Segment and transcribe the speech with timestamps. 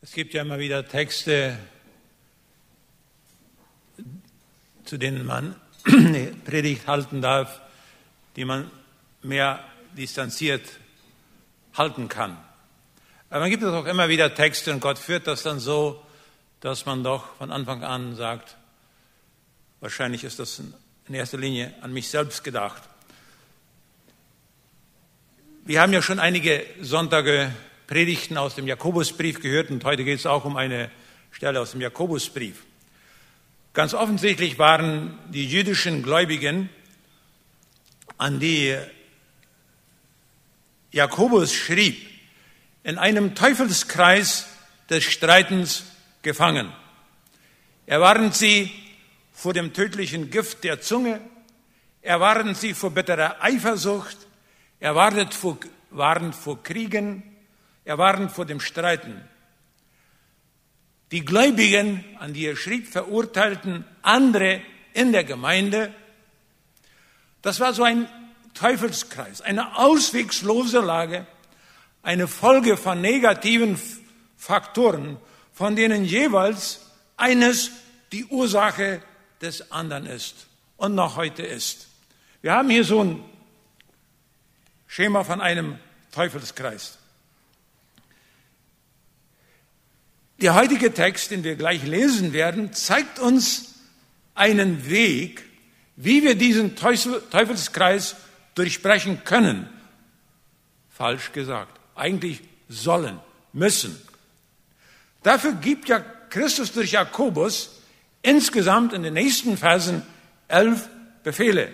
[0.00, 1.58] Es gibt ja immer wieder Texte,
[4.84, 5.56] zu denen man
[6.44, 7.60] Predigt halten darf,
[8.36, 8.70] die man
[9.22, 9.64] mehr
[9.96, 10.62] distanziert
[11.74, 12.36] halten kann.
[13.28, 16.00] Aber dann gibt es auch immer wieder Texte und Gott führt das dann so,
[16.60, 18.56] dass man doch von Anfang an sagt,
[19.80, 20.62] wahrscheinlich ist das
[21.08, 22.82] in erster Linie an mich selbst gedacht.
[25.64, 27.52] Wir haben ja schon einige Sonntage
[27.88, 30.90] Predigten aus dem Jakobusbrief gehört und heute geht es auch um eine
[31.30, 32.66] Stelle aus dem Jakobusbrief.
[33.72, 36.68] Ganz offensichtlich waren die jüdischen Gläubigen,
[38.18, 38.76] an die
[40.92, 41.96] Jakobus schrieb,
[42.84, 44.46] in einem Teufelskreis
[44.90, 45.84] des Streitens
[46.20, 46.70] gefangen.
[47.86, 48.70] Erwarten sie
[49.32, 51.22] vor dem tödlichen Gift der Zunge,
[52.02, 54.18] erwarten sie vor bitterer Eifersucht,
[54.78, 55.56] erwartet vor,
[55.88, 57.22] waren vor Kriegen,
[57.88, 59.20] erwarten vor dem Streiten.
[61.10, 64.60] Die Gläubigen, an die er schrieb, verurteilten andere
[64.92, 65.94] in der Gemeinde.
[67.40, 68.06] Das war so ein
[68.52, 71.26] Teufelskreis, eine auswegslose Lage,
[72.02, 73.80] eine Folge von negativen
[74.36, 75.16] Faktoren,
[75.54, 76.80] von denen jeweils
[77.16, 77.70] eines
[78.12, 79.02] die Ursache
[79.40, 81.88] des anderen ist und noch heute ist.
[82.42, 83.24] Wir haben hier so ein
[84.86, 85.78] Schema von einem
[86.12, 86.97] Teufelskreis.
[90.40, 93.74] Der heutige Text, den wir gleich lesen werden, zeigt uns
[94.34, 95.42] einen Weg,
[95.96, 98.14] wie wir diesen Teufelskreis
[98.54, 99.68] durchbrechen können.
[100.90, 101.80] Falsch gesagt.
[101.96, 103.18] Eigentlich sollen,
[103.52, 104.00] müssen.
[105.24, 107.82] Dafür gibt ja Christus durch Jakobus
[108.22, 110.02] insgesamt in den nächsten Versen
[110.46, 110.88] elf
[111.24, 111.72] Befehle,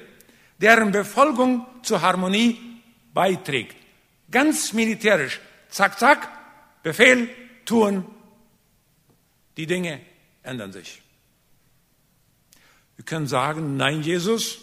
[0.58, 2.58] deren Befolgung zur Harmonie
[3.12, 3.76] beiträgt.
[4.30, 5.40] Ganz militärisch.
[5.68, 6.28] Zack, zack,
[6.82, 7.28] Befehl,
[7.66, 8.06] tun,
[9.56, 10.00] die Dinge
[10.42, 11.02] ändern sich.
[12.96, 14.58] Wir können sagen, nein, Jesus,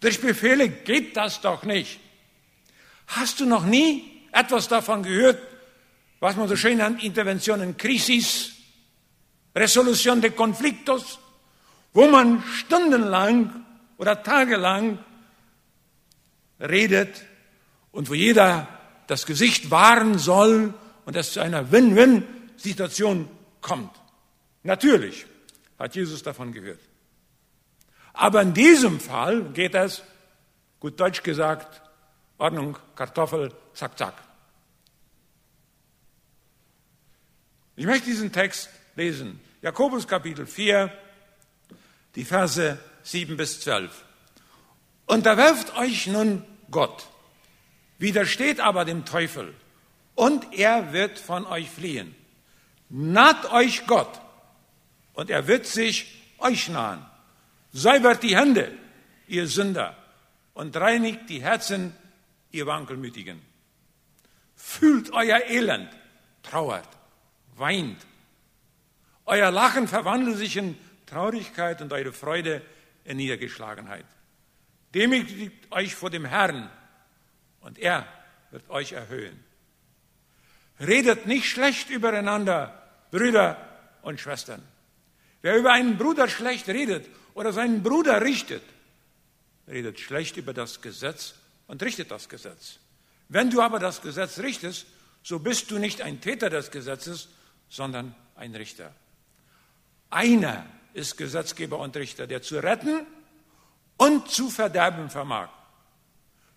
[0.00, 2.00] durch Befehle geht das doch nicht.
[3.06, 5.40] Hast du noch nie etwas davon gehört,
[6.20, 8.52] was man so schön nennt, Intervention in Krisis,
[9.54, 11.18] Resolution de Conflictos,
[11.92, 13.64] wo man stundenlang
[13.98, 14.98] oder tagelang
[16.60, 17.24] redet
[17.92, 18.68] und wo jeder
[19.06, 20.74] das Gesicht wahren soll
[21.04, 23.28] und es zu einer Win-Win-Situation
[23.64, 23.90] kommt.
[24.62, 25.26] Natürlich
[25.78, 26.80] hat Jesus davon gehört.
[28.12, 30.02] Aber in diesem Fall geht es,
[30.78, 31.82] gut deutsch gesagt,
[32.38, 34.14] Ordnung, Kartoffel, zack, zack.
[37.74, 39.40] Ich möchte diesen Text lesen.
[39.62, 40.92] Jakobus Kapitel 4,
[42.14, 44.04] die Verse 7 bis 12.
[45.06, 47.06] Unterwerft euch nun Gott,
[47.98, 49.54] widersteht aber dem Teufel,
[50.14, 52.14] und er wird von euch fliehen.
[52.96, 54.20] Naht euch Gott
[55.14, 57.04] und er wird sich euch nahen.
[57.72, 58.70] Säubert die Hände,
[59.26, 59.96] ihr Sünder,
[60.52, 61.92] und reinigt die Herzen,
[62.52, 63.42] ihr Wankelmütigen.
[64.54, 65.90] Fühlt euer Elend,
[66.44, 66.88] trauert,
[67.56, 67.98] weint.
[69.26, 72.62] Euer Lachen verwandelt sich in Traurigkeit und eure Freude
[73.02, 74.06] in Niedergeschlagenheit.
[74.94, 76.70] Demütigt euch vor dem Herrn
[77.58, 78.06] und er
[78.52, 79.42] wird euch erhöhen.
[80.78, 82.82] Redet nicht schlecht übereinander,
[83.14, 83.56] Brüder
[84.02, 84.60] und Schwestern.
[85.40, 88.64] Wer über einen Bruder schlecht redet oder seinen Bruder richtet,
[89.68, 91.34] redet schlecht über das Gesetz
[91.68, 92.80] und richtet das Gesetz.
[93.28, 94.86] Wenn du aber das Gesetz richtest,
[95.22, 97.28] so bist du nicht ein Täter des Gesetzes,
[97.68, 98.92] sondern ein Richter.
[100.10, 103.06] Einer ist Gesetzgeber und Richter, der zu retten
[103.96, 105.50] und zu verderben vermag.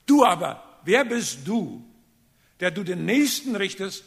[0.07, 1.85] Du aber, wer bist du,
[2.59, 4.03] der du den Nächsten richtest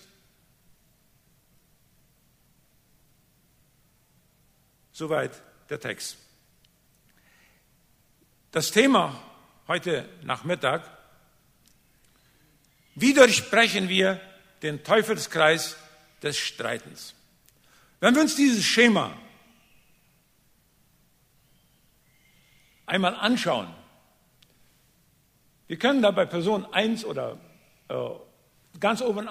[5.01, 5.33] Soweit
[5.71, 6.19] der Text.
[8.51, 9.19] Das Thema
[9.67, 10.83] heute Nachmittag,
[12.97, 14.21] wie durchbrechen wir
[14.61, 15.79] den Teufelskreis
[16.23, 17.15] des Streitens?
[18.01, 19.17] Wenn wir uns dieses Schema
[22.85, 23.75] einmal anschauen,
[25.67, 27.39] wir können da bei Person 1 oder
[27.89, 27.97] äh,
[28.79, 29.31] ganz oben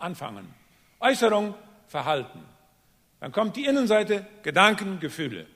[0.00, 0.52] anfangen.
[0.98, 1.54] Äußerung,
[1.86, 2.57] Verhalten.
[3.20, 5.46] Dann kommt die Innenseite Gedanken, Gefühle.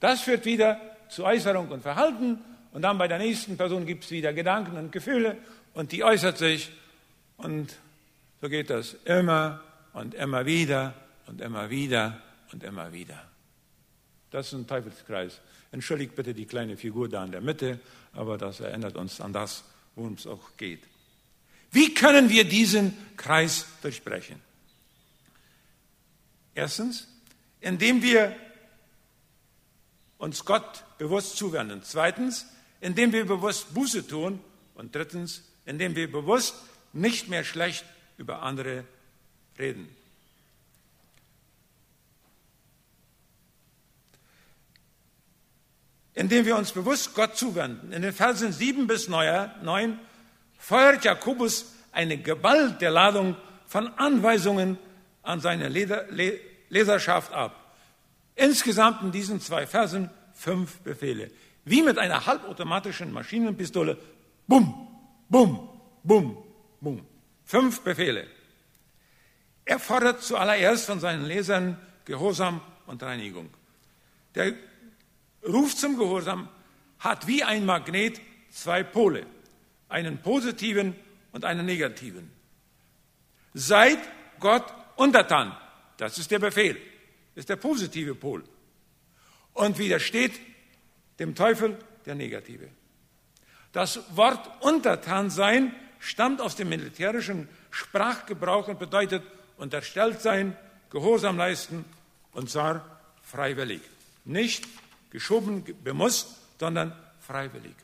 [0.00, 2.38] Das führt wieder zu Äußerung und Verhalten
[2.72, 5.36] und dann bei der nächsten Person gibt es wieder Gedanken und Gefühle
[5.74, 6.70] und die äußert sich
[7.36, 7.76] und
[8.40, 9.60] so geht das immer
[9.92, 10.94] und immer wieder
[11.26, 12.20] und immer wieder
[12.52, 13.22] und immer wieder.
[14.30, 15.40] Das ist ein Teufelskreis.
[15.70, 17.78] Entschuldigt bitte die kleine Figur da in der Mitte,
[18.12, 19.64] aber das erinnert uns an das,
[19.94, 20.82] worum es auch geht.
[21.70, 24.40] Wie können wir diesen Kreis durchbrechen?
[26.54, 27.08] Erstens,
[27.62, 28.36] indem wir
[30.18, 31.82] uns Gott bewusst zuwenden.
[31.82, 32.46] Zweitens,
[32.80, 34.40] indem wir bewusst Buße tun.
[34.74, 36.54] Und drittens, indem wir bewusst
[36.92, 37.84] nicht mehr schlecht
[38.18, 38.84] über andere
[39.58, 39.88] reden.
[46.14, 47.92] Indem wir uns bewusst Gott zuwenden.
[47.92, 49.98] In den Versen 7 bis 9
[50.58, 53.36] feuert Jakobus eine Gewalt der Ladung
[53.66, 54.78] von Anweisungen
[55.22, 55.68] an seine
[56.72, 57.76] Leserschaft ab.
[58.34, 61.30] Insgesamt in diesen zwei Versen fünf Befehle.
[61.66, 63.98] Wie mit einer halbautomatischen Maschinenpistole.
[64.46, 64.88] Bum,
[65.28, 65.68] bum,
[66.02, 66.42] bum,
[66.80, 67.06] bum.
[67.44, 68.26] Fünf Befehle.
[69.66, 71.76] Er fordert zuallererst von seinen Lesern
[72.06, 73.50] Gehorsam und Reinigung.
[74.34, 74.54] Der
[75.46, 76.48] Ruf zum Gehorsam
[76.98, 78.18] hat wie ein Magnet
[78.50, 79.26] zwei Pole,
[79.90, 80.96] einen positiven
[81.32, 82.30] und einen negativen.
[83.52, 83.98] Seid
[84.40, 84.64] Gott
[84.96, 85.54] untertan.
[85.96, 86.76] Das ist der Befehl,
[87.34, 88.44] ist der positive Pol.
[89.54, 90.32] Und widersteht
[91.18, 92.68] dem Teufel der negative.
[93.72, 99.22] Das Wort untertan sein stammt aus dem militärischen Sprachgebrauch und bedeutet
[99.56, 100.56] unterstellt sein,
[100.90, 101.86] Gehorsam leisten
[102.32, 103.80] und zwar freiwillig.
[104.26, 104.68] Nicht
[105.10, 106.28] geschoben, bemusst,
[106.60, 107.74] sondern freiwillig.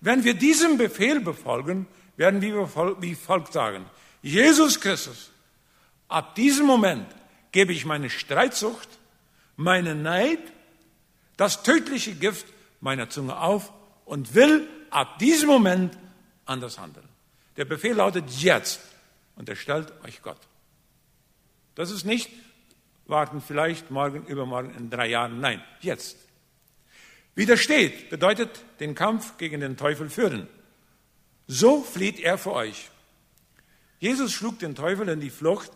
[0.00, 2.54] Wenn wir diesem Befehl befolgen, werden wir
[3.00, 3.84] wie folgt sagen.
[4.22, 5.32] Jesus Christus,
[6.06, 7.06] ab diesem Moment
[7.56, 8.86] gebe ich meine Streitsucht,
[9.56, 10.40] meine Neid,
[11.38, 12.44] das tödliche Gift
[12.82, 13.72] meiner Zunge auf
[14.04, 15.96] und will ab diesem Moment
[16.44, 17.08] anders handeln.
[17.56, 18.82] Der Befehl lautet jetzt
[19.36, 20.36] und er stellt euch Gott.
[21.76, 22.28] Das ist nicht
[23.06, 25.40] warten vielleicht morgen, übermorgen, in drei Jahren.
[25.40, 26.18] Nein, jetzt.
[27.34, 28.50] Widersteht bedeutet
[28.80, 30.46] den Kampf gegen den Teufel führen.
[31.46, 32.90] So flieht er vor euch.
[33.98, 35.70] Jesus schlug den Teufel in die Flucht,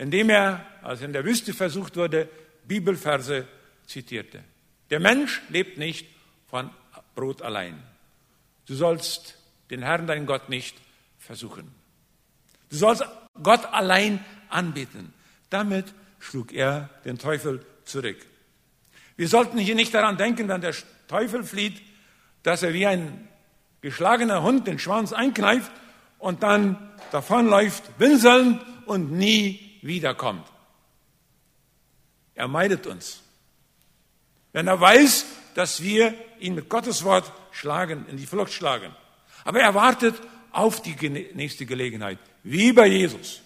[0.00, 2.26] indem er, als er in der Wüste versucht wurde,
[2.66, 3.46] Bibelverse
[3.86, 4.42] zitierte.
[4.88, 6.06] Der Mensch lebt nicht
[6.46, 6.70] von
[7.14, 7.78] Brot allein.
[8.66, 9.36] Du sollst
[9.68, 10.74] den Herrn, deinen Gott, nicht
[11.18, 11.70] versuchen.
[12.70, 13.04] Du sollst
[13.42, 15.12] Gott allein anbeten.
[15.50, 18.24] Damit schlug er den Teufel zurück.
[19.16, 20.74] Wir sollten hier nicht daran denken, wenn der
[21.08, 21.82] Teufel flieht,
[22.42, 23.28] dass er wie ein
[23.82, 25.70] geschlagener Hund den Schwanz einkneift
[26.18, 30.46] und dann davonläuft, winselnd und nie wiederkommt.
[32.34, 33.22] Er meidet uns.
[34.52, 38.94] Wenn er weiß, dass wir ihn mit Gottes Wort schlagen, in die Flucht schlagen.
[39.44, 40.14] Aber er wartet
[40.52, 40.96] auf die
[41.34, 43.40] nächste Gelegenheit, wie bei Jesus.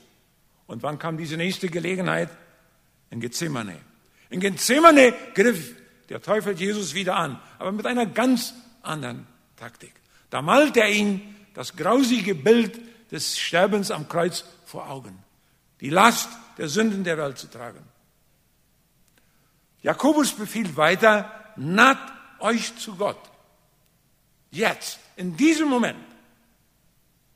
[0.66, 2.30] Und wann kam diese nächste Gelegenheit?
[3.10, 3.78] In Gethsemane.
[4.30, 5.74] In Gethsemane griff
[6.08, 9.26] der Teufel Jesus wieder an, aber mit einer ganz anderen
[9.56, 9.92] Taktik.
[10.30, 12.80] Da malt er ihn das grausige Bild
[13.10, 15.23] des Sterbens am Kreuz vor Augen.
[15.84, 17.84] Die Last der Sünden der Welt zu tragen.
[19.82, 21.98] Jakobus befiehlt weiter, naht
[22.38, 23.20] euch zu Gott.
[24.50, 26.02] Jetzt, in diesem Moment.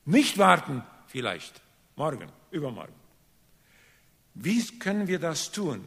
[0.06, 1.60] Nicht warten, vielleicht,
[1.94, 2.94] morgen, übermorgen.
[4.32, 5.84] Wie können wir das tun?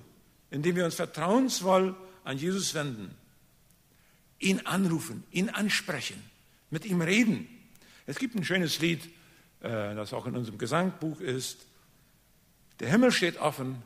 [0.51, 3.17] Indem wir uns vertrauensvoll an Jesus wenden,
[4.37, 6.21] ihn anrufen, ihn ansprechen,
[6.69, 7.47] mit ihm reden.
[8.05, 9.03] Es gibt ein schönes Lied,
[9.61, 11.65] äh, das auch in unserem Gesangbuch ist.
[12.81, 13.83] Der Himmel steht offen.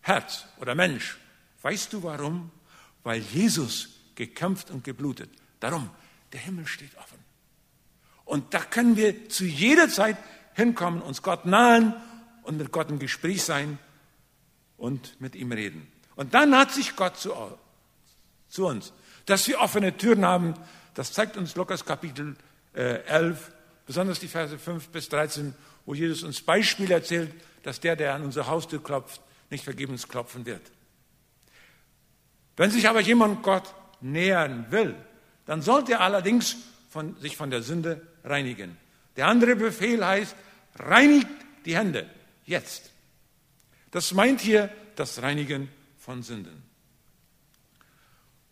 [0.00, 1.16] Herz oder Mensch,
[1.62, 2.50] weißt du warum?
[3.04, 5.30] Weil Jesus gekämpft und geblutet.
[5.60, 5.88] Darum,
[6.32, 7.18] der Himmel steht offen.
[8.24, 10.16] Und da können wir zu jeder Zeit
[10.54, 11.94] hinkommen, uns Gott nahen
[12.42, 13.78] und mit Gott im Gespräch sein
[14.76, 15.86] und mit ihm reden.
[16.16, 17.32] Und dann hat sich Gott zu,
[18.48, 18.92] zu uns.
[19.26, 20.54] Dass wir offene Türen haben,
[20.94, 22.36] das zeigt uns Lukas Kapitel
[22.74, 23.52] äh, 11,
[23.86, 25.54] besonders die Verse 5 bis 13,
[25.86, 30.44] wo Jesus uns Beispiele erzählt, dass der, der an unsere Haustür klopft, nicht vergebens klopfen
[30.44, 30.62] wird.
[32.56, 34.94] Wenn sich aber jemand Gott nähern will,
[35.46, 36.56] dann sollte er allerdings
[36.90, 38.76] von, sich von der Sünde reinigen.
[39.16, 40.34] Der andere Befehl heißt,
[40.76, 41.28] reinigt
[41.64, 42.08] die Hände,
[42.44, 42.90] jetzt.
[43.90, 46.65] Das meint hier das Reinigen von Sünden.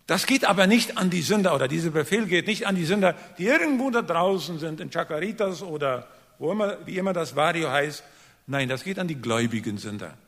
[0.07, 3.15] Das geht aber nicht an die Sünder, oder dieser Befehl geht nicht an die Sünder,
[3.39, 6.09] die irgendwo da draußen sind, in Chakaritas oder
[6.39, 8.05] wo immer, wie immer das Barrio heißt.
[8.47, 10.19] Nein, das geht an die gläubigen Sünder.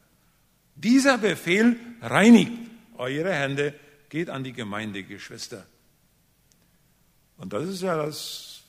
[0.74, 2.52] Dieser Befehl reinigt
[2.96, 3.74] eure Hände,
[4.08, 5.66] geht an die Gemeindegeschwister.
[7.36, 8.62] Und das ist ja das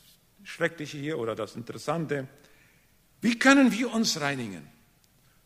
[0.43, 2.27] Schreckliche hier oder das Interessante.
[3.21, 4.67] Wie können wir uns reinigen?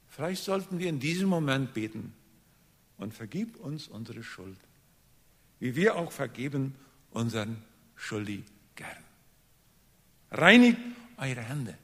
[0.10, 2.14] Vielleicht sollten wir in diesem Moment beten
[2.98, 4.58] und vergib uns unsere Schuld,
[5.62, 6.76] wie wir auch vergeben
[7.12, 7.64] unseren
[7.96, 8.44] Schuldigern.
[10.32, 10.80] Reinigt
[11.18, 11.78] eure Hände,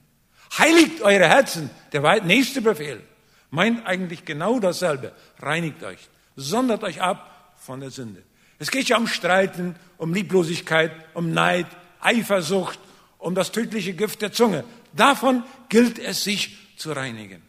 [0.58, 3.02] heiligt eure Herzen, der nächste Befehl.
[3.50, 5.12] meint eigentlich genau dasselbe.
[5.38, 8.22] Reinigt euch, sondert euch ab von der Sünde.
[8.58, 11.66] Es geht ja um Streiten, um Lieblosigkeit, um Neid,
[12.00, 12.80] Eifersucht,
[13.18, 14.64] um das tödliche Gift der Zunge.
[14.92, 17.47] Davon gilt es sich zu reinigen.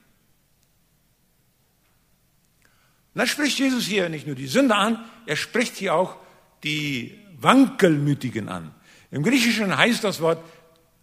[3.14, 6.18] Und dann spricht Jesus hier nicht nur die Sünde an, er spricht hier auch
[6.64, 8.74] die Wankelmütigen an.
[9.12, 10.44] Im Griechischen heißt das Wort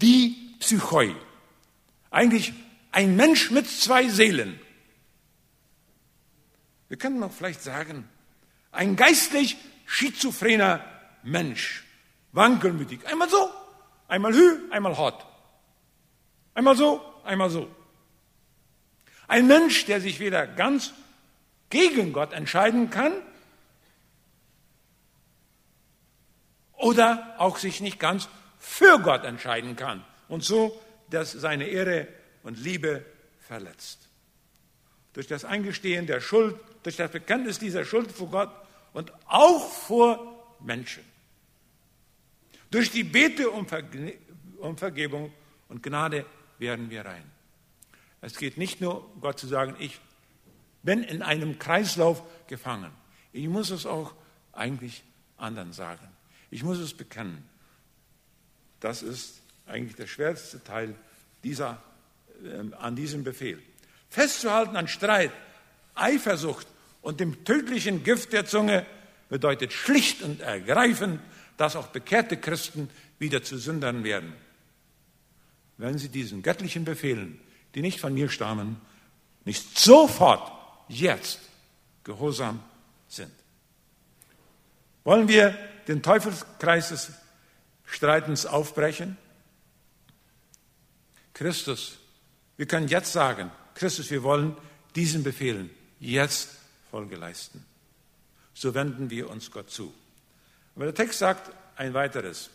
[0.00, 1.14] die Psychoi.
[2.10, 2.52] Eigentlich
[2.92, 4.58] ein Mensch mit zwei Seelen.
[6.88, 8.08] Wir können noch vielleicht sagen,
[8.70, 10.84] ein geistlich schizophrener
[11.22, 11.84] Mensch.
[12.32, 13.06] Wankelmütig.
[13.06, 13.50] Einmal so,
[14.08, 15.26] einmal hü, einmal hot.
[16.54, 17.68] Einmal so, einmal so.
[19.26, 20.92] Ein Mensch, der sich weder ganz
[21.70, 23.12] gegen Gott entscheiden kann
[26.72, 30.80] oder auch sich nicht ganz für Gott entscheiden kann und so
[31.10, 32.08] dass seine Ehre
[32.42, 33.04] und Liebe
[33.40, 34.08] verletzt.
[35.12, 38.50] Durch das Eingestehen der Schuld, durch das Bekenntnis dieser Schuld vor Gott
[38.92, 41.04] und auch vor Menschen.
[42.70, 44.18] Durch die Bete um, Verge
[44.58, 45.32] um Vergebung
[45.68, 46.26] und Gnade
[46.58, 47.24] werden wir rein.
[48.20, 50.00] Es geht nicht nur, Gott zu sagen, ich
[50.86, 52.90] bin in einem Kreislauf gefangen.
[53.34, 54.14] Ich muss es auch
[54.52, 55.02] eigentlich
[55.36, 56.08] anderen sagen.
[56.50, 57.44] Ich muss es bekennen.
[58.80, 60.94] Das ist eigentlich der schwerste Teil
[61.44, 61.82] dieser,
[62.42, 63.62] äh, an diesem Befehl.
[64.08, 65.32] Festzuhalten an Streit,
[65.94, 66.66] Eifersucht
[67.02, 68.86] und dem tödlichen Gift der Zunge
[69.28, 71.20] bedeutet schlicht und ergreifend,
[71.56, 72.88] dass auch bekehrte Christen
[73.18, 74.32] wieder zu Sündern werden.
[75.78, 77.40] Wenn sie diesen göttlichen Befehlen,
[77.74, 78.80] die nicht von mir stammen,
[79.44, 80.55] nicht sofort,
[80.88, 81.40] jetzt
[82.04, 82.62] gehorsam
[83.08, 83.32] sind.
[85.04, 85.56] Wollen wir
[85.88, 87.12] den Teufelskreis des
[87.84, 89.16] Streitens aufbrechen?
[91.32, 91.98] Christus,
[92.56, 94.56] wir können jetzt sagen, Christus, wir wollen
[94.94, 96.50] diesen Befehlen jetzt
[96.90, 97.64] Folge leisten.
[98.54, 99.92] So wenden wir uns Gott zu.
[100.74, 102.50] Aber der Text sagt ein weiteres.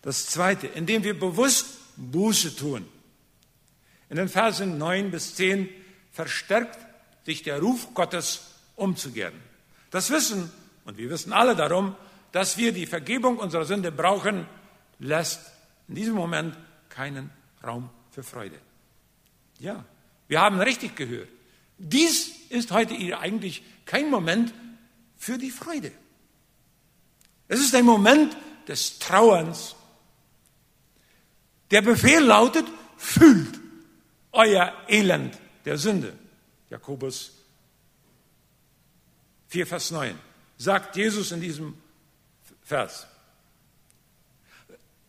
[0.00, 1.66] Das zweite, indem wir bewusst
[1.96, 2.88] Buße tun.
[4.08, 5.68] In den Versen 9 bis 10
[6.10, 6.78] verstärkt
[7.24, 9.34] sich der Ruf Gottes umzukehren.
[9.90, 10.50] Das Wissen,
[10.84, 11.94] und wir wissen alle darum,
[12.32, 14.46] dass wir die Vergebung unserer Sünde brauchen,
[14.98, 15.40] lässt
[15.88, 16.56] in diesem Moment
[16.88, 17.30] keinen
[17.64, 18.58] Raum für Freude.
[19.58, 19.84] Ja,
[20.28, 21.28] wir haben richtig gehört.
[21.78, 24.52] Dies ist heute eigentlich kein Moment
[25.16, 25.92] für die Freude.
[27.48, 28.36] Es ist ein Moment
[28.66, 29.76] des Trauerns.
[31.70, 33.60] Der Befehl lautet, fühlt
[34.32, 36.16] euer Elend der Sünde.
[36.72, 37.32] Jakobus
[39.48, 40.18] 4, Vers 9.
[40.56, 41.76] Sagt Jesus in diesem
[42.62, 43.06] Vers.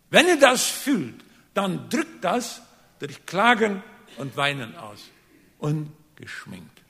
[0.09, 2.61] Wenn ihr das fühlt, dann drückt das
[2.99, 3.81] durch Klagen
[4.17, 5.05] und Weinen aus.
[5.59, 6.81] Ungeschminkt.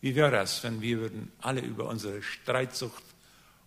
[0.00, 3.02] Wie wäre es, wenn wir würden alle über unsere Streitsucht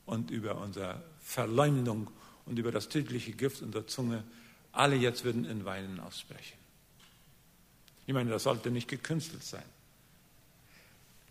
[0.05, 2.09] und über unsere Verleumdung
[2.45, 4.23] und über das tödliche Gift unserer Zunge,
[4.71, 6.58] alle jetzt würden in Weinen ausbrechen.
[8.09, 9.63] Ich meine, das sollte nicht gekünstelt sein.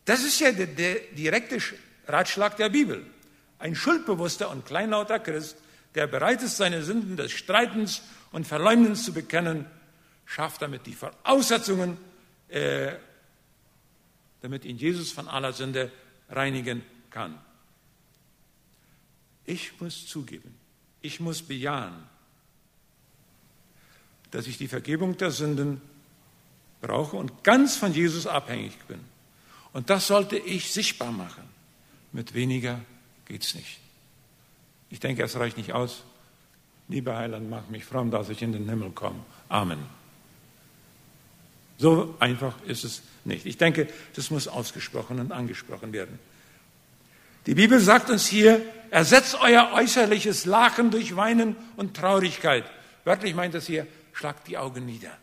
[0.04, 1.58] Das ist ja der, der direkte
[2.06, 3.04] Ratschlag der Bibel.
[3.58, 5.56] Ein schuldbewusster und kleinlauter Christ,
[5.96, 9.66] der bereit ist, seine Sünden des Streitens und Verleumdens zu bekennen,
[10.24, 11.98] schafft damit die Voraussetzungen,
[12.46, 12.92] äh,
[14.42, 15.90] damit ihn Jesus von aller Sünde
[16.30, 17.40] reinigen kann.
[19.46, 20.54] Ich muss zugeben,
[21.00, 22.04] ich muss bejahen,
[24.30, 25.82] dass ich die Vergebung der Sünden
[26.80, 29.00] brauche und ganz von Jesus abhängig bin.
[29.72, 31.42] Und das sollte ich sichtbar machen.
[32.12, 32.80] Mit weniger
[33.26, 33.78] geht es nicht.
[34.90, 36.04] Ich denke, es reicht nicht aus.
[36.88, 39.20] Lieber Heiland, mach mich fromm, dass ich in den Himmel komme.
[39.48, 39.78] Amen.
[41.76, 43.46] So einfach ist es nicht.
[43.46, 46.18] Ich denke, das muss ausgesprochen und angesprochen werden.
[47.46, 52.64] Die Bibel sagt uns hier, ersetzt euer äußerliches Lachen durch Weinen und Traurigkeit.
[53.04, 55.16] Wörtlich meint es hier, schlagt die Augen nieder.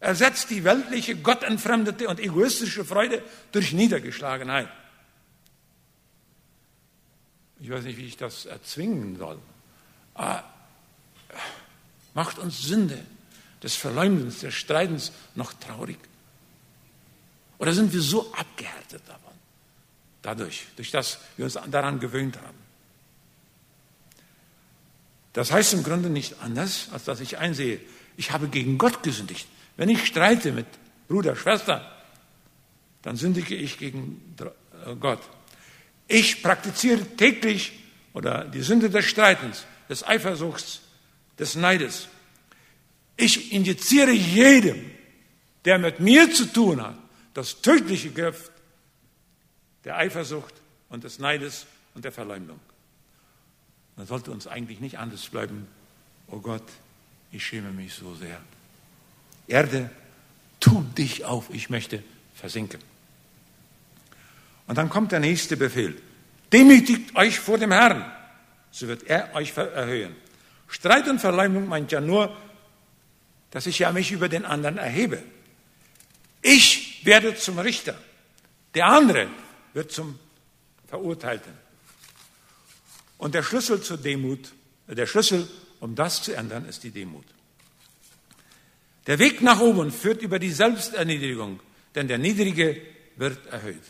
[0.00, 4.68] Ersetzt die weltliche, gottentfremdete und egoistische Freude durch Niedergeschlagenheit.
[7.60, 9.38] Ich weiß nicht, wie ich das erzwingen soll.
[10.14, 10.44] Aber
[12.14, 12.98] macht uns Sünde
[13.62, 15.98] des Verleumdens, des Streitens noch traurig?
[17.58, 19.32] Oder sind wir so abgehärtet davon?
[20.22, 22.58] Dadurch, durch das wir uns daran gewöhnt haben.
[25.32, 27.80] Das heißt im Grunde nicht anders, als dass ich einsehe,
[28.18, 29.48] ich habe gegen Gott gesündigt.
[29.78, 30.66] Wenn ich streite mit
[31.08, 31.90] Bruder, Schwester,
[33.00, 34.34] dann sündige ich gegen
[34.84, 35.20] äh, Gott.
[36.08, 37.72] Ich praktiziere täglich
[38.12, 40.80] oder die Sünde des Streitens, des Eifersuchts,
[41.38, 42.08] des Neides.
[43.16, 44.90] Ich injiziere jedem
[45.64, 46.96] der mit mir zu tun hat,
[47.34, 48.50] das tödliche Gift
[49.84, 50.54] der Eifersucht
[50.88, 52.58] und des Neides und der Verleumdung.
[53.96, 55.66] Dann sollte uns eigentlich nicht anders bleiben,
[56.28, 56.62] oh Gott,
[57.32, 58.40] ich schäme mich so sehr.
[59.46, 59.90] Erde,
[60.60, 62.02] tu dich auf, ich möchte
[62.34, 62.80] versinken.
[64.66, 66.00] Und dann kommt der nächste Befehl.
[66.52, 68.10] Demütigt euch vor dem Herrn,
[68.70, 70.14] so wird er euch erhöhen.
[70.68, 72.36] Streit und Verleumdung meint ja nur,
[73.50, 75.22] dass ich ja mich über den anderen erhebe.
[76.42, 77.98] Ich werde zum Richter.
[78.74, 79.28] Der andere
[79.72, 80.18] wird zum
[80.86, 81.52] Verurteilten.
[83.16, 84.52] Und der Schlüssel zur Demut,
[84.86, 85.48] der Schlüssel,
[85.80, 87.24] um das zu ändern, ist die Demut.
[89.06, 91.60] Der Weg nach oben führt über die Selbsterniedrigung,
[91.94, 92.80] denn der Niedrige
[93.16, 93.82] wird erhöht.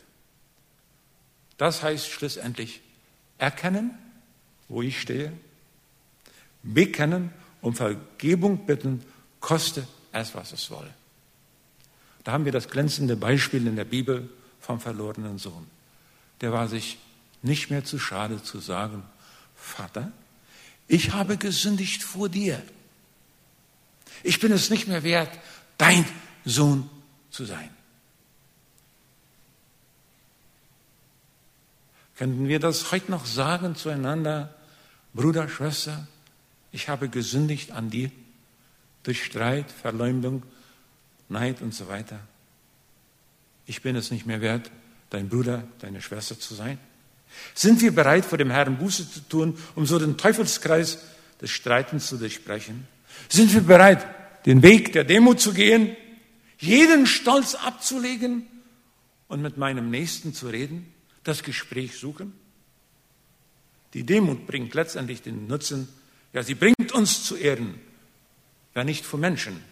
[1.57, 2.81] Das heißt schlussendlich
[3.37, 3.99] erkennen,
[4.69, 5.33] wo ich stehe,
[6.63, 9.03] bekennen, um Vergebung bitten,
[9.41, 10.95] koste es, was es wolle.
[12.25, 14.29] Da haben wir das glänzende Beispiel in der Bibel
[14.61, 15.67] vom verlorenen Sohn.
[16.41, 16.99] Der war sich
[17.43, 19.03] nicht mehr zu schade zu sagen,
[19.57, 20.13] Vater,
[20.89, 22.63] ich habe gesündigt vor dir.
[24.23, 25.39] Ich bin es nicht mehr wert,
[25.77, 26.05] dein
[26.45, 26.89] Sohn
[27.31, 27.71] zu sein.
[32.17, 34.53] Könnten wir das heute noch sagen zueinander,
[35.15, 36.09] Bruder, Schwester,
[36.73, 38.11] ich habe gesündigt an dir
[39.05, 40.43] durch Streit, Verleumdung,
[41.29, 42.19] Neid und so weiter.
[43.67, 44.71] Ich bin es nicht mehr wert,
[45.11, 46.79] dein Bruder, deine Schwester zu sein.
[47.55, 50.99] Sind wir bereit, vor dem Herrn Buße zu tun, um so den Teufelskreis
[51.41, 52.87] des Streitens zu durchbrechen?
[53.29, 54.07] Sind wir bereit,
[54.47, 55.97] den Weg der Demut zu gehen,
[56.59, 58.47] jeden Stolz abzulegen
[59.29, 60.93] und mit meinem Nächsten zu reden?
[61.29, 62.33] das Gespräch suchen?
[63.95, 65.89] Die Demut bringt letztendlich den Nutzen,
[66.33, 67.75] ja, sie bringt uns zu Ehren,
[68.75, 69.63] ja nicht vor Menschen,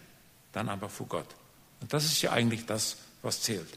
[0.53, 1.27] dann aber vor Gott.
[1.81, 3.67] Und das ist ja eigentlich das, was zählt.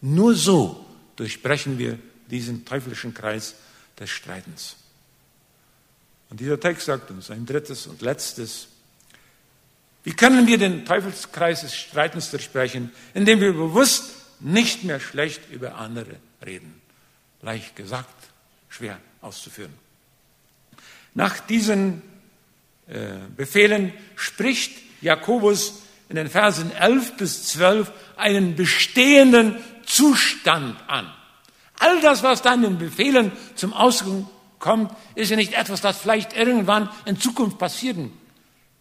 [0.00, 0.84] Nur so
[1.16, 1.98] durchbrechen wir
[2.30, 3.54] diesen teuflischen Kreis
[3.98, 4.76] des Streitens.
[6.30, 8.68] Und dieser Text sagt uns ein drittes und letztes.
[10.02, 12.92] Wie können wir den Teufelskreis des Streitens durchbrechen?
[13.14, 16.80] Indem wir bewusst nicht mehr schlecht über andere reden
[17.46, 18.14] leicht gesagt,
[18.68, 19.72] schwer auszuführen.
[21.14, 22.02] Nach diesen
[22.88, 31.12] äh, Befehlen spricht Jakobus in den Versen 11 bis 12 einen bestehenden Zustand an.
[31.78, 34.26] All das, was dann in Befehlen zum Ausdruck
[34.58, 38.12] kommt, ist ja nicht etwas, das vielleicht irgendwann in Zukunft passieren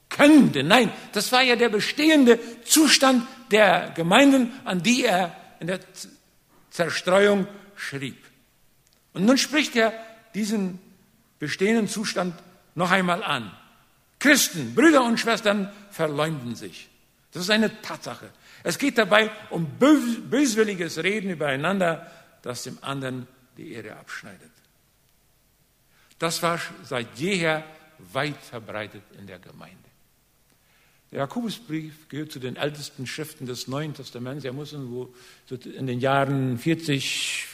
[0.10, 0.64] könnte.
[0.64, 5.80] Nein, das war ja der bestehende Zustand der Gemeinden, an die er in der
[6.70, 8.18] Zerstreuung schrieb.
[9.14, 9.94] Und nun spricht er
[10.34, 10.80] diesen
[11.40, 12.34] bestehenden Zustand
[12.76, 13.52] noch einmal an.
[14.20, 16.90] Christen, Brüder und Schwestern verleumden sich.
[17.32, 18.30] Das ist eine Tatsache.
[18.64, 22.10] Es geht dabei um böswilliges Reden übereinander,
[22.46, 23.28] das dem anderen
[23.58, 24.52] die Ehre abschneidet.
[26.20, 27.64] Das war seit jeher
[28.14, 29.76] weit verbreitet in der Gemeinde.
[31.12, 34.46] Der Jakobusbrief gehört zu den ältesten Schriften des Neuen Testaments.
[34.46, 37.48] Er muss in den Jahren 40,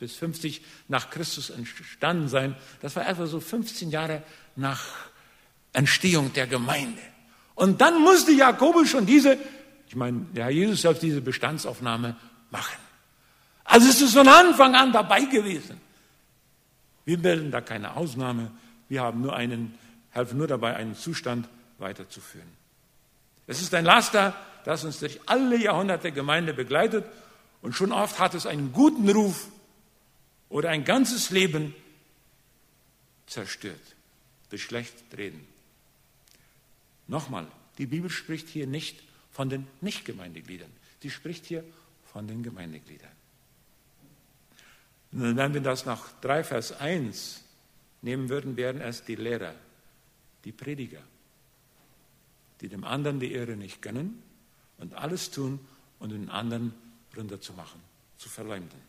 [0.00, 2.56] bis 50 nach Christus entstanden sein.
[2.80, 4.24] Das war etwa so 15 Jahre
[4.56, 4.84] nach
[5.72, 7.02] Entstehung der Gemeinde.
[7.54, 9.38] Und dann musste Jakobus schon diese,
[9.86, 12.16] ich meine, der Herr Jesus selbst diese Bestandsaufnahme
[12.50, 12.87] machen.
[13.68, 15.80] Also ist es von Anfang an dabei gewesen.
[17.04, 18.50] Wir bilden da keine Ausnahme.
[18.88, 19.78] Wir haben nur einen,
[20.10, 22.48] helfen nur dabei, einen Zustand weiterzuführen.
[23.46, 27.04] Es ist ein Laster, das uns durch alle Jahrhunderte Gemeinde begleitet
[27.62, 29.48] und schon oft hat es einen guten Ruf,
[30.48, 31.74] oder ein ganzes Leben
[33.26, 33.80] zerstört
[34.50, 35.46] durch schlecht reden.
[37.06, 40.70] Nochmal, die Bibel spricht hier nicht von den Nicht-Gemeindegliedern,
[41.02, 41.64] sie spricht hier
[42.12, 43.10] von den Gemeindegliedern.
[45.10, 47.44] Wenn wir das nach 3 Vers 1
[48.02, 49.54] nehmen würden, wären es die Lehrer,
[50.44, 51.02] die Prediger,
[52.60, 54.22] die dem anderen die Ehre nicht gönnen
[54.78, 55.60] und alles tun,
[55.98, 56.74] um den anderen
[57.16, 57.80] runterzumachen,
[58.18, 58.88] zu verleumden.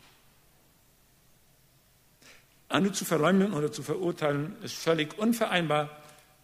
[2.67, 5.89] Andere zu verleumden oder zu verurteilen, ist völlig unvereinbar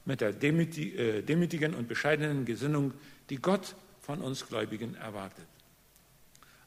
[0.05, 2.93] mit der äh, demütigen und bescheidenen Gesinnung,
[3.29, 5.45] die Gott von uns Gläubigen erwartet.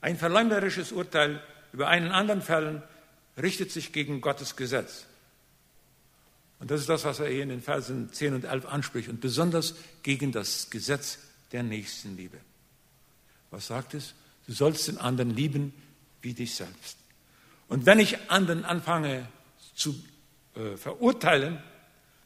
[0.01, 1.43] Ein verleumderisches Urteil
[1.73, 2.83] über einen anderen Fällen
[3.41, 5.07] richtet sich gegen Gottes Gesetz.
[6.61, 9.21] Und das ist das, was er hier in den Versen 10 und 11 anspricht, und
[9.21, 11.19] besonders gegen das Gesetz
[11.53, 12.39] der Nächstenliebe.
[13.51, 14.15] Was sagt es?
[14.47, 15.73] Du sollst den anderen lieben
[16.21, 16.97] wie dich selbst.
[17.69, 19.29] Und wenn ich anderen anfange
[19.75, 19.95] zu
[20.57, 21.63] äh, verurteilen,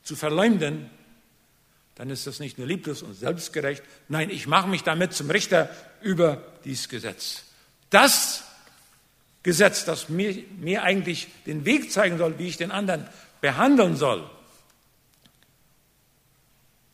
[0.03, 0.89] zu verleumden,
[1.95, 3.83] dann ist das nicht nur lieblos und selbstgerecht.
[4.09, 5.69] Nein, ich mache mich damit zum Richter
[6.01, 7.45] über dieses Gesetz.
[7.91, 8.45] Das
[9.43, 13.09] Gesetz, das mir, mir eigentlich den Weg zeigen soll, wie ich den anderen
[13.41, 14.29] behandeln soll,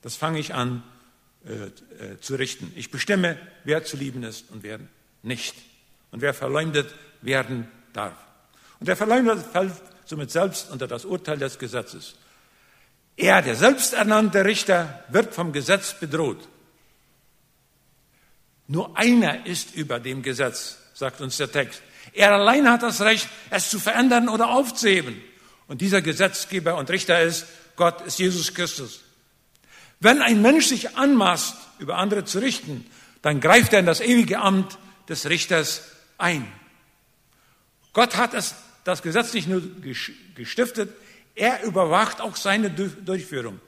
[0.03, 0.83] das fange ich an
[1.45, 2.73] äh, äh, zu richten.
[2.77, 4.81] Ich bestimme, wer zu lieben ist und wer
[5.23, 5.55] nicht.
[6.11, 8.17] Und wer verleumdet werden darf.
[8.81, 9.75] Und der Verleumder fällt
[10.07, 12.15] somit selbst unter das Urteil des Gesetzes.
[13.17, 16.49] Er, der selbsternannte Richter, wird vom Gesetz bedroht.
[18.69, 21.83] Nur einer ist über dem Gesetz, sagt uns der Text.
[22.19, 25.23] Er allein hat das Recht, es zu verändern oder aufzuheben.
[25.69, 29.05] Und dieser Gesetzgeber und Richter ist Gott, ist Jesus Christus.
[30.01, 32.85] Wenn ein Mensch sich anmaßt, über andere zu richten,
[33.23, 34.79] dann greift er in das ewige Amt
[35.09, 35.83] des Richters
[36.19, 36.45] ein.
[37.93, 39.63] Gott hat es, das Gesetz nicht nur
[40.35, 40.91] gestiftet,
[41.37, 43.61] er überwacht auch seine Durchführung.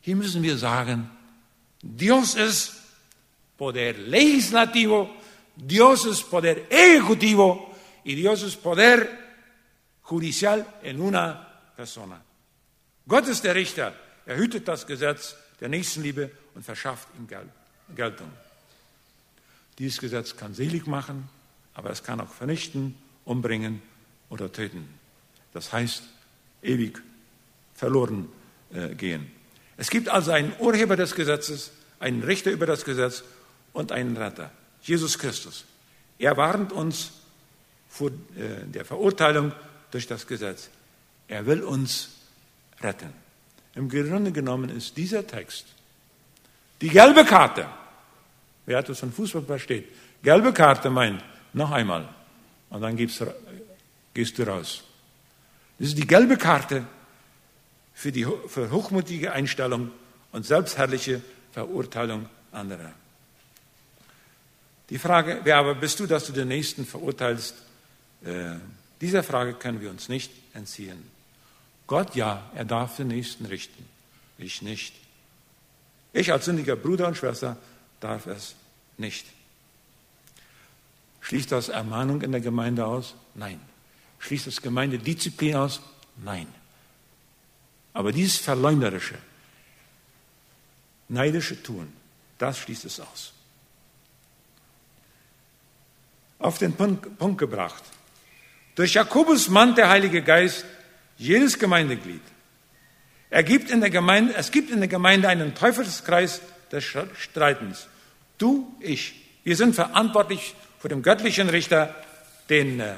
[0.00, 1.08] Hier müssen wir sagen,
[1.82, 2.78] Dios es
[3.56, 5.08] poder legislativo,
[5.54, 7.74] Dios es poder ejecutivo
[8.06, 9.10] y Dios es poder
[10.02, 12.22] judicial en una persona.
[13.06, 17.26] Gott ist der Richter, er hütet das Gesetz der Nächstenliebe und verschafft ihm
[17.96, 18.30] Geltung.
[19.78, 21.28] Dieses Gesetz kann selig machen,
[21.74, 23.82] aber es kann auch vernichten, umbringen
[24.30, 24.88] oder töten.
[25.52, 26.04] Das heißt,
[26.62, 27.02] ewig
[27.74, 28.28] verloren
[28.72, 29.30] äh, gehen.
[29.76, 33.24] Es gibt also einen Urheber des Gesetzes, einen Richter über das Gesetz
[33.72, 35.64] und einen Retter, Jesus Christus.
[36.18, 37.12] Er warnt uns
[37.88, 39.52] vor äh, der Verurteilung
[39.90, 40.70] durch das Gesetz.
[41.28, 42.10] Er will uns
[42.80, 43.12] retten.
[43.74, 45.66] Im Grunde genommen ist dieser Text
[46.80, 47.66] die gelbe Karte.
[48.66, 49.86] Wer etwas von Fußball versteht.
[50.22, 51.22] Gelbe Karte meint,
[51.52, 52.08] noch einmal.
[52.70, 54.82] Und dann gehst du raus.
[55.78, 56.84] Das ist die gelbe Karte
[57.94, 59.90] für die für hochmutige Einstellung
[60.32, 61.22] und selbstherrliche
[61.52, 62.92] Verurteilung anderer.
[64.90, 67.54] Die Frage, wer aber bist du, dass du den Nächsten verurteilst?
[68.24, 68.56] Äh,
[69.00, 71.10] dieser Frage können wir uns nicht entziehen.
[71.86, 73.84] Gott ja, er darf den Nächsten richten,
[74.38, 74.94] ich nicht.
[76.12, 77.56] Ich als sündiger Bruder und Schwester
[78.00, 78.54] darf es
[78.96, 79.26] nicht.
[81.20, 83.14] Schließt das Ermahnung in der Gemeinde aus?
[83.34, 83.60] Nein.
[84.20, 85.80] Schließt das Gemeindedisziplin aus?
[86.16, 86.46] Nein.
[87.92, 89.16] Aber dieses verleumderische,
[91.08, 91.92] neidische Tun,
[92.38, 93.32] das schließt es aus.
[96.38, 97.82] Auf den Punkt, Punkt gebracht.
[98.76, 100.64] Durch Jakobus mahnt der Heilige Geist
[101.16, 102.20] jedes Gemeindeglied.
[103.30, 107.88] Er gibt in der Gemeinde, es gibt in der Gemeinde einen Teufelskreis des Streitens.
[108.38, 109.14] Du, ich.
[109.44, 111.94] Wir sind verantwortlich vor dem göttlichen Richter,
[112.50, 112.94] den, äh,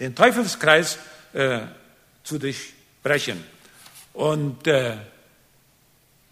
[0.00, 0.98] den Teufelskreis
[1.32, 1.60] äh,
[2.22, 3.42] zu durchbrechen.
[4.12, 4.98] Und äh,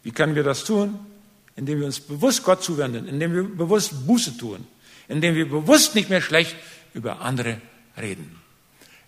[0.03, 0.99] wie können wir das tun?
[1.57, 4.67] Indem wir uns bewusst Gott zuwenden, indem wir bewusst Buße tun,
[5.09, 6.55] indem wir bewusst nicht mehr schlecht
[6.93, 7.63] über andere
[7.97, 8.41] reden.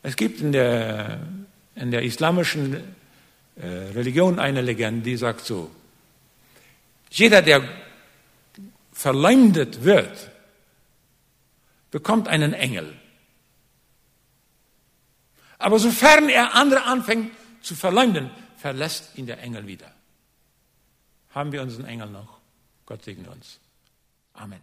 [0.03, 1.21] Es gibt in der,
[1.75, 2.75] in der islamischen
[3.57, 5.71] äh, Religion eine Legende, die sagt so,
[7.11, 7.63] jeder, der
[8.93, 10.31] verleumdet wird,
[11.91, 12.95] bekommt einen Engel.
[15.59, 19.93] Aber sofern er andere anfängt zu verleumden, verlässt ihn der Engel wieder.
[21.31, 22.39] Haben wir unseren Engel noch?
[22.87, 23.59] Gott segne uns.
[24.35, 24.61] Amen.